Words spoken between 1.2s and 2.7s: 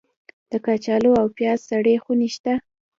او پیاز سړې خونې شته؟